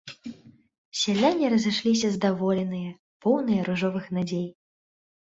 Сяляне 1.01 1.45
разышліся 1.55 2.07
здаволеныя, 2.15 2.91
поўныя 3.27 3.61
ружовых 3.71 4.13
надзей. 4.21 4.47